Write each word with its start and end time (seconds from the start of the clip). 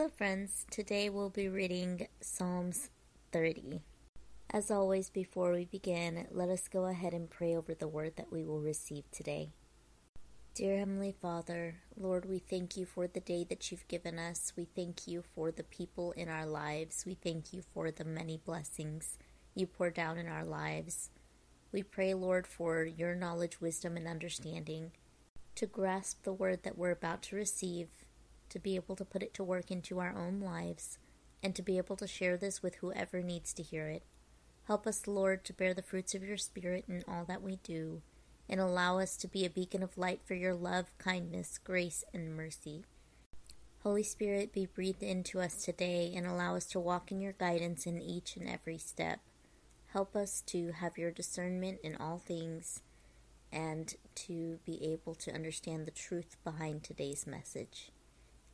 Hello, 0.00 0.08
friends. 0.16 0.64
Today 0.70 1.10
we'll 1.10 1.28
be 1.28 1.46
reading 1.46 2.06
Psalms 2.22 2.88
30. 3.32 3.82
As 4.48 4.70
always, 4.70 5.10
before 5.10 5.52
we 5.52 5.66
begin, 5.66 6.26
let 6.30 6.48
us 6.48 6.68
go 6.68 6.86
ahead 6.86 7.12
and 7.12 7.28
pray 7.28 7.54
over 7.54 7.74
the 7.74 7.86
word 7.86 8.14
that 8.16 8.32
we 8.32 8.42
will 8.42 8.62
receive 8.62 9.10
today. 9.10 9.50
Dear 10.54 10.78
Heavenly 10.78 11.14
Father, 11.20 11.80
Lord, 11.98 12.24
we 12.24 12.38
thank 12.38 12.78
you 12.78 12.86
for 12.86 13.08
the 13.08 13.20
day 13.20 13.44
that 13.50 13.70
you've 13.70 13.86
given 13.88 14.18
us. 14.18 14.54
We 14.56 14.64
thank 14.64 15.06
you 15.06 15.22
for 15.34 15.52
the 15.52 15.64
people 15.64 16.12
in 16.12 16.30
our 16.30 16.46
lives. 16.46 17.04
We 17.06 17.12
thank 17.12 17.52
you 17.52 17.60
for 17.74 17.90
the 17.90 18.06
many 18.06 18.40
blessings 18.42 19.18
you 19.54 19.66
pour 19.66 19.90
down 19.90 20.16
in 20.16 20.28
our 20.28 20.46
lives. 20.46 21.10
We 21.72 21.82
pray, 21.82 22.14
Lord, 22.14 22.46
for 22.46 22.84
your 22.84 23.14
knowledge, 23.14 23.60
wisdom, 23.60 23.98
and 23.98 24.08
understanding 24.08 24.92
to 25.56 25.66
grasp 25.66 26.22
the 26.22 26.32
word 26.32 26.62
that 26.62 26.78
we're 26.78 26.90
about 26.90 27.20
to 27.24 27.36
receive, 27.36 27.88
to 28.50 28.58
be 28.58 28.76
able 28.76 28.96
to 28.96 29.04
put 29.04 29.22
it 29.22 29.34
to 29.34 29.44
work 29.44 29.70
into 29.70 29.98
our 29.98 30.14
own 30.16 30.40
lives, 30.40 30.98
and 31.42 31.54
to 31.54 31.62
be 31.62 31.78
able 31.78 31.96
to 31.96 32.06
share 32.06 32.36
this 32.36 32.62
with 32.62 32.76
whoever 32.76 33.22
needs 33.22 33.52
to 33.54 33.62
hear 33.62 33.88
it. 33.88 34.02
Help 34.66 34.86
us, 34.86 35.06
Lord, 35.06 35.44
to 35.44 35.52
bear 35.52 35.74
the 35.74 35.82
fruits 35.82 36.14
of 36.14 36.22
your 36.22 36.36
Spirit 36.36 36.84
in 36.88 37.02
all 37.08 37.24
that 37.24 37.42
we 37.42 37.56
do, 37.64 38.02
and 38.48 38.60
allow 38.60 38.98
us 38.98 39.16
to 39.16 39.28
be 39.28 39.44
a 39.44 39.50
beacon 39.50 39.82
of 39.82 39.98
light 39.98 40.20
for 40.24 40.34
your 40.34 40.54
love, 40.54 40.86
kindness, 40.98 41.58
grace, 41.58 42.04
and 42.12 42.36
mercy. 42.36 42.84
Holy 43.82 44.02
Spirit, 44.02 44.52
be 44.52 44.66
breathed 44.66 45.02
into 45.02 45.40
us 45.40 45.64
today 45.64 46.12
and 46.14 46.26
allow 46.26 46.54
us 46.54 46.66
to 46.66 46.78
walk 46.78 47.10
in 47.10 47.20
your 47.20 47.32
guidance 47.32 47.86
in 47.86 48.00
each 48.00 48.36
and 48.36 48.46
every 48.46 48.76
step. 48.76 49.20
Help 49.92 50.14
us 50.14 50.42
to 50.42 50.72
have 50.72 50.98
your 50.98 51.10
discernment 51.10 51.78
in 51.82 51.96
all 51.96 52.18
things 52.18 52.82
and 53.50 53.94
to 54.14 54.58
be 54.64 54.84
able 54.92 55.14
to 55.14 55.32
understand 55.32 55.86
the 55.86 55.90
truth 55.90 56.36
behind 56.44 56.84
today's 56.84 57.26
message. 57.26 57.90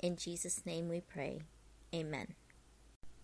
In 0.00 0.16
Jesus' 0.16 0.66
name 0.66 0.88
we 0.88 1.00
pray. 1.00 1.40
Amen. 1.94 2.34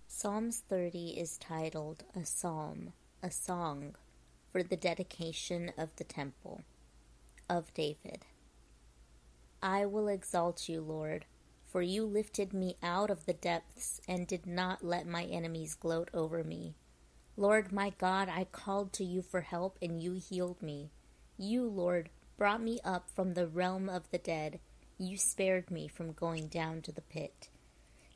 Psalms 0.09 0.63
30 0.69 1.11
is 1.19 1.37
titled 1.37 2.05
A 2.17 2.25
Psalm, 2.25 2.95
a 3.23 3.31
Song 3.31 3.95
for 4.51 4.63
the 4.63 4.77
Dedication 4.77 5.73
of 5.77 5.95
the 5.97 6.05
Temple 6.05 6.63
of 7.49 7.75
David. 7.75 8.25
I 9.63 9.85
will 9.85 10.09
exalt 10.09 10.69
you, 10.69 10.81
Lord, 10.81 11.27
for 11.67 11.83
you 11.83 12.05
lifted 12.05 12.55
me 12.55 12.77
out 12.83 13.11
of 13.11 13.27
the 13.27 13.35
depths 13.35 14.01
and 14.09 14.27
did 14.27 14.47
not 14.47 14.83
let 14.83 15.07
my 15.07 15.25
enemies 15.25 15.75
gloat 15.75 16.09
over 16.15 16.43
me. 16.43 16.75
Lord 17.37 17.71
my 17.71 17.91
God, 17.99 18.29
I 18.31 18.45
called 18.45 18.93
to 18.95 19.05
you 19.05 19.21
for 19.21 19.43
help, 19.43 19.79
and 19.83 20.03
you 20.03 20.15
healed 20.15 20.63
me. 20.63 20.91
You, 21.37 21.67
Lord, 21.67 22.11
brought 22.37 22.63
me 22.63 22.81
up 22.83 23.11
from 23.11 23.35
the 23.35 23.47
realm 23.47 23.89
of 23.89 24.11
the 24.11 24.19
dead. 24.19 24.59
You 25.03 25.17
spared 25.17 25.69
me 25.69 25.89
from 25.89 26.13
going 26.13 26.47
down 26.47 26.81
to 26.83 26.93
the 26.93 27.01
pit. 27.01 27.49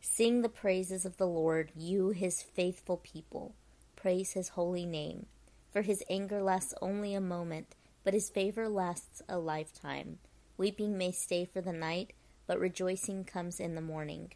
Sing 0.01 0.43
the 0.43 0.49
praises 0.49 1.05
of 1.05 1.17
the 1.17 1.27
Lord, 1.27 1.73
you, 1.75 2.11
his 2.11 2.45
faithful 2.45 2.99
people. 2.99 3.57
Praise 3.97 4.35
his 4.35 4.51
holy 4.51 4.87
name. 4.87 5.27
For 5.73 5.83
his 5.83 6.05
anger 6.09 6.41
lasts 6.41 6.75
only 6.81 7.13
a 7.13 7.21
moment, 7.21 7.75
but 8.05 8.15
his 8.15 8.31
favor 8.31 8.69
lasts 8.69 9.21
a 9.29 9.37
lifetime. 9.37 10.21
Weeping 10.57 10.97
may 10.97 11.11
stay 11.11 11.45
for 11.45 11.61
the 11.61 11.73
night, 11.73 12.13
but 12.47 12.61
rejoicing 12.61 13.25
comes 13.25 13.59
in 13.59 13.75
the 13.75 13.81
morning. 13.81 14.31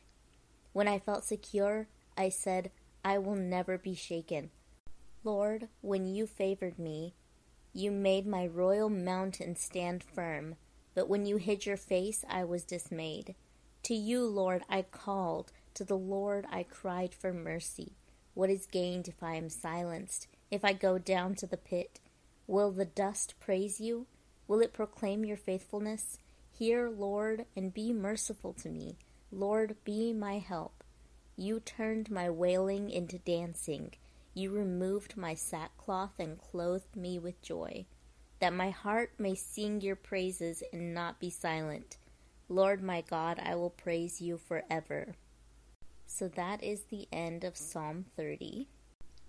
When 0.73 0.89
I 0.89 0.99
felt 0.99 1.23
secure, 1.23 1.87
I 2.19 2.31
said, 2.31 2.73
I 3.05 3.19
will 3.19 3.37
never 3.37 3.79
be 3.79 3.95
shaken. 3.95 4.51
Lord, 5.23 5.69
when 5.83 6.05
you 6.05 6.27
favored 6.27 6.81
me, 6.81 7.15
you 7.73 7.93
made 7.93 8.27
my 8.27 8.45
royal 8.45 8.91
mountain 8.91 9.55
stand 9.55 10.03
firm, 10.03 10.57
but 10.95 11.09
when 11.09 11.27
you 11.27 11.37
hid 11.37 11.67
your 11.67 11.77
face, 11.77 12.25
I 12.29 12.45
was 12.45 12.65
dismayed. 12.65 13.35
To 13.85 13.95
you, 13.95 14.25
Lord, 14.25 14.63
I 14.69 14.83
called, 14.83 15.53
to 15.75 15.85
the 15.85 15.97
Lord 15.97 16.47
I 16.51 16.63
cried 16.63 17.15
for 17.15 17.33
mercy. 17.33 17.95
What 18.35 18.51
is 18.51 18.67
gained 18.67 19.09
if 19.09 19.23
I 19.23 19.35
am 19.35 19.49
silenced, 19.49 20.29
if 20.51 20.65
I 20.65 20.73
go 20.73 20.99
down 20.99 21.35
to 21.37 21.47
the 21.47 21.57
pit? 21.57 22.01
Will 22.47 22.71
the 22.71 22.85
dust 22.85 23.35
praise 23.41 23.81
you? 23.81 24.07
Will 24.49 24.61
it 24.61 24.73
proclaim 24.73 25.25
your 25.25 25.37
faithfulness? 25.37 26.19
Hear, 26.53 26.91
Lord, 26.91 27.47
and 27.57 27.73
be 27.73 27.93
merciful 27.93 28.53
to 28.55 28.69
me. 28.69 28.97
Lord, 29.31 29.77
be 29.85 30.13
my 30.13 30.39
help. 30.39 30.85
You 31.37 31.61
turned 31.61 32.11
my 32.11 32.29
wailing 32.29 32.91
into 32.91 33.19
dancing 33.19 33.93
you 34.33 34.51
removed 34.51 35.17
my 35.17 35.35
sackcloth 35.35 36.19
and 36.19 36.39
clothed 36.39 36.95
me 36.95 37.19
with 37.19 37.43
joy, 37.43 37.85
that 38.41 38.53
my 38.53 38.71
heart 38.71 39.13
may 39.19 39.35
sing 39.35 39.81
your 39.81 39.97
praises 39.97 40.63
and 40.73 40.93
not 40.93 41.21
be 41.21 41.31
silent. 41.31 41.99
Lord 42.49 42.83
my 42.83 43.03
God, 43.03 43.41
I 43.43 43.55
will 43.55 43.71
praise 43.71 44.21
you 44.21 44.37
forever. 44.37 45.15
So 46.07 46.27
that 46.29 46.63
is 46.63 46.83
the 46.85 47.07
end 47.13 47.45
of 47.45 47.57
Psalm 47.57 48.07
30. 48.17 48.69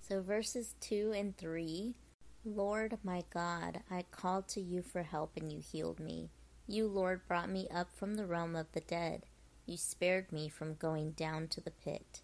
So 0.01 0.21
verses 0.21 0.75
2 0.81 1.13
and 1.15 1.37
3 1.37 1.95
Lord 2.43 2.97
my 3.03 3.23
God, 3.31 3.81
I 3.91 4.03
called 4.09 4.47
to 4.49 4.61
you 4.61 4.81
for 4.81 5.03
help 5.03 5.37
and 5.37 5.53
you 5.53 5.59
healed 5.59 5.99
me. 5.99 6.31
You, 6.67 6.87
Lord, 6.87 7.27
brought 7.27 7.49
me 7.49 7.67
up 7.71 7.91
from 7.93 8.15
the 8.15 8.25
realm 8.25 8.55
of 8.55 8.71
the 8.71 8.81
dead. 8.81 9.27
You 9.67 9.77
spared 9.77 10.31
me 10.31 10.49
from 10.49 10.73
going 10.73 11.11
down 11.11 11.49
to 11.49 11.61
the 11.61 11.69
pit. 11.69 12.21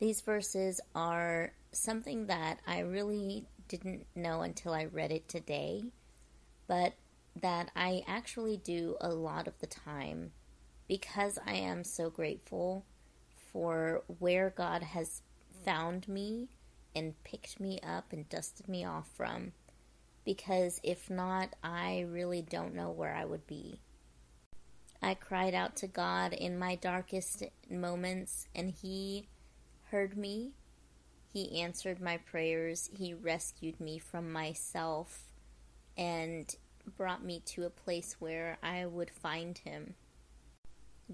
These 0.00 0.22
verses 0.22 0.80
are 0.96 1.52
something 1.70 2.26
that 2.26 2.58
I 2.66 2.80
really 2.80 3.46
didn't 3.72 4.06
know 4.14 4.42
until 4.42 4.74
I 4.74 4.84
read 4.84 5.10
it 5.10 5.30
today, 5.30 5.84
but 6.66 6.92
that 7.40 7.70
I 7.74 8.02
actually 8.06 8.58
do 8.58 8.96
a 9.00 9.08
lot 9.08 9.48
of 9.48 9.58
the 9.60 9.66
time 9.66 10.32
because 10.86 11.38
I 11.46 11.54
am 11.54 11.84
so 11.84 12.10
grateful 12.10 12.84
for 13.50 14.02
where 14.18 14.50
God 14.50 14.82
has 14.82 15.22
found 15.64 16.06
me 16.06 16.50
and 16.94 17.14
picked 17.24 17.60
me 17.60 17.80
up 17.82 18.12
and 18.12 18.28
dusted 18.28 18.68
me 18.68 18.84
off 18.84 19.08
from. 19.16 19.52
Because 20.22 20.78
if 20.82 21.08
not, 21.08 21.54
I 21.64 22.04
really 22.10 22.42
don't 22.42 22.74
know 22.74 22.90
where 22.90 23.14
I 23.14 23.24
would 23.24 23.46
be. 23.46 23.80
I 25.00 25.14
cried 25.14 25.54
out 25.54 25.76
to 25.76 25.86
God 25.86 26.34
in 26.34 26.58
my 26.58 26.74
darkest 26.74 27.44
moments, 27.70 28.48
and 28.54 28.70
He 28.70 29.28
heard 29.90 30.14
me 30.14 30.52
he 31.32 31.62
answered 31.62 32.00
my 32.00 32.18
prayers. 32.18 32.90
He 32.92 33.14
rescued 33.14 33.80
me 33.80 33.98
from 33.98 34.30
myself 34.30 35.32
and 35.96 36.54
brought 36.96 37.24
me 37.24 37.40
to 37.46 37.64
a 37.64 37.70
place 37.70 38.16
where 38.18 38.58
I 38.62 38.84
would 38.84 39.10
find 39.10 39.56
Him. 39.56 39.94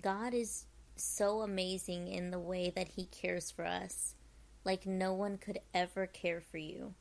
God 0.00 0.34
is 0.34 0.66
so 0.96 1.42
amazing 1.42 2.08
in 2.08 2.32
the 2.32 2.38
way 2.40 2.70
that 2.74 2.88
He 2.88 3.06
cares 3.06 3.52
for 3.52 3.64
us, 3.64 4.16
like 4.64 4.86
no 4.86 5.12
one 5.12 5.38
could 5.38 5.60
ever 5.72 6.06
care 6.06 6.40
for 6.40 6.58
you. 6.58 6.94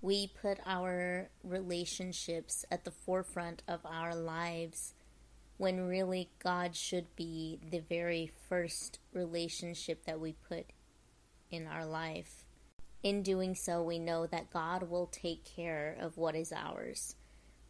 We 0.00 0.26
put 0.26 0.58
our 0.66 1.30
relationships 1.44 2.64
at 2.70 2.84
the 2.84 2.90
forefront 2.90 3.62
of 3.68 3.80
our 3.84 4.14
lives 4.14 4.94
when 5.56 5.86
really 5.86 6.30
God 6.42 6.74
should 6.74 7.14
be 7.14 7.60
the 7.70 7.78
very 7.78 8.32
first 8.48 8.98
relationship 9.12 10.04
that 10.04 10.18
we 10.18 10.32
put 10.48 10.66
in 11.50 11.66
our 11.66 11.86
life. 11.86 12.44
In 13.02 13.22
doing 13.22 13.54
so, 13.54 13.82
we 13.82 13.98
know 13.98 14.26
that 14.26 14.50
God 14.50 14.88
will 14.88 15.06
take 15.06 15.44
care 15.44 15.96
of 16.00 16.16
what 16.16 16.34
is 16.34 16.52
ours 16.52 17.16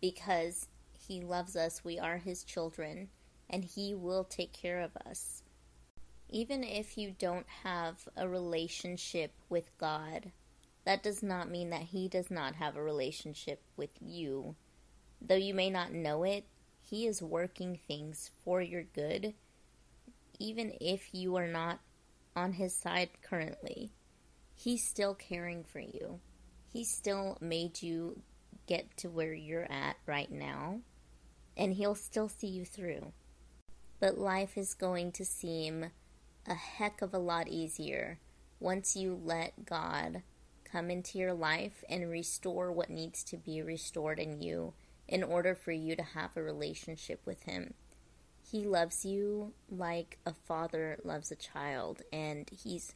because 0.01 0.69
He 0.93 1.21
loves 1.21 1.57
us. 1.57 1.85
We 1.85 1.99
are 1.99 2.19
His 2.19 2.45
children, 2.45 3.09
and 3.51 3.65
He 3.65 3.95
will 3.95 4.23
take 4.23 4.53
care 4.53 4.81
of 4.81 4.97
us. 5.07 5.43
Even 6.29 6.63
if 6.63 6.97
you 6.97 7.15
don't 7.19 7.47
have 7.65 8.09
a 8.17 8.29
relationship 8.29 9.33
with 9.49 9.77
God, 9.77 10.31
that 10.85 11.03
does 11.03 11.23
not 11.23 11.51
mean 11.51 11.71
that 11.71 11.83
He 11.83 12.09
does 12.09 12.31
not 12.31 12.55
have 12.57 12.77
a 12.77 12.83
relationship 12.83 13.63
with 13.77 13.91
you. 14.01 14.55
Though 15.21 15.35
you 15.35 15.55
may 15.55 15.71
not 15.71 15.93
know 15.93 16.23
it, 16.23 16.45
He 16.83 17.07
is 17.07 17.23
working 17.23 17.79
things 17.89 18.31
for 18.45 18.63
your 18.63 18.85
good, 18.85 19.35
even 20.39 20.75
if 20.81 21.09
you 21.13 21.37
are 21.37 21.49
not 21.49 21.81
on 22.37 22.55
his 22.55 22.75
side 22.75 23.11
currently. 23.23 23.93
He's 24.55 24.87
still 24.87 25.15
caring 25.15 25.65
for 25.65 25.81
you. 25.81 26.21
He 26.73 26.85
still 26.85 27.39
made 27.41 27.83
you 27.83 28.21
get 28.67 28.97
to 28.99 29.09
where 29.09 29.35
you're 29.35 29.71
at 29.71 29.97
right 30.07 30.31
now, 30.31 30.81
and 31.57 31.75
he'll 31.75 31.95
still 31.95 32.29
see 32.29 32.47
you 32.47 32.65
through. 32.65 33.13
But 34.01 34.19
life 34.19 34.57
is 34.57 34.75
going 34.75 35.13
to 35.13 35.25
seem 35.25 35.87
a 36.47 36.55
heck 36.55 37.03
of 37.03 37.15
a 37.15 37.19
lot 37.19 37.49
easier 37.49 38.19
once 38.61 38.97
you 38.97 39.19
let 39.23 39.65
God 39.65 40.23
come 40.65 40.91
into 40.91 41.19
your 41.19 41.35
life 41.35 41.85
and 41.89 42.11
restore 42.11 42.73
what 42.73 42.91
needs 42.91 43.23
to 43.25 43.37
be 43.37 43.63
restored 43.63 44.19
in 44.19 44.43
you 44.43 44.75
in 45.07 45.23
order 45.23 45.55
for 45.55 45.73
you 45.73 45.95
to 45.95 46.03
have 46.03 46.37
a 46.37 46.43
relationship 46.43 47.21
with 47.25 47.43
Him. 47.45 47.75
He 48.55 48.63
loves 48.63 49.05
you 49.05 49.53
like 49.69 50.19
a 50.25 50.33
father 50.33 51.01
loves 51.03 51.33
a 51.33 51.35
child, 51.35 52.03
and 52.13 52.49
he's 52.53 52.95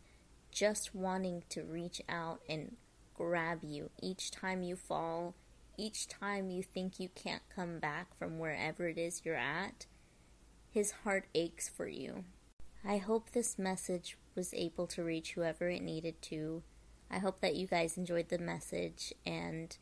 just 0.52 0.94
wanting 0.94 1.42
to 1.48 1.64
reach 1.64 2.00
out 2.08 2.42
and 2.48 2.76
grab 3.12 3.64
you 3.64 3.90
each 4.00 4.30
time 4.30 4.62
you 4.62 4.76
fall, 4.76 5.34
each 5.76 6.06
time 6.06 6.48
you 6.48 6.62
think 6.62 7.00
you 7.00 7.08
can't 7.08 7.42
come 7.52 7.80
back 7.80 8.16
from 8.16 8.38
wherever 8.38 8.86
it 8.86 8.98
is 8.98 9.22
you're 9.24 9.34
at. 9.34 9.86
His 10.70 10.92
heart 11.02 11.26
aches 11.34 11.68
for 11.68 11.88
you. 11.88 12.22
I 12.84 12.98
hope 12.98 13.32
this 13.32 13.58
message 13.58 14.16
was 14.36 14.54
able 14.54 14.86
to 14.86 15.02
reach 15.02 15.32
whoever 15.32 15.68
it 15.68 15.82
needed 15.82 16.22
to. 16.22 16.62
I 17.10 17.18
hope 17.18 17.40
that 17.40 17.56
you 17.56 17.66
guys 17.66 17.98
enjoyed 17.98 18.28
the 18.28 18.38
message, 18.38 19.12
and 19.26 19.76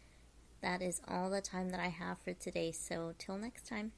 that 0.62 0.81
is 0.81 1.02
all 1.06 1.28
the 1.28 1.43
time 1.43 1.69
that 1.69 1.81
I 1.81 1.88
have 1.88 2.17
for 2.20 2.32
today. 2.32 2.73
So, 2.73 3.12
till 3.19 3.37
next 3.37 3.67
time. 3.67 3.93